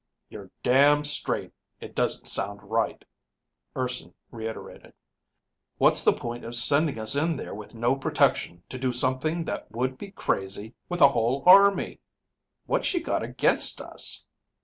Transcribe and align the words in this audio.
"You're 0.29 0.49
damn 0.63 1.03
straight 1.03 1.53
it 1.79 1.93
doesn't 1.93 2.25
sound 2.25 2.63
right," 2.63 3.05
Urson 3.77 4.15
reiterated. 4.31 4.95
"What's 5.77 6.03
the 6.03 6.11
point 6.11 6.43
of 6.43 6.55
sending 6.55 6.97
us 6.97 7.15
in 7.15 7.37
there 7.37 7.53
with 7.53 7.75
no 7.75 7.95
protection 7.95 8.63
to 8.69 8.79
do 8.79 8.91
something 8.91 9.45
that 9.45 9.69
would 9.71 9.99
be 9.99 10.09
crazy 10.09 10.73
with 10.89 11.01
a 11.01 11.09
whole 11.09 11.43
army. 11.45 11.99
What's 12.65 12.87
she 12.87 12.99
got 12.99 13.21
against 13.21 13.79
us?" 13.79 14.25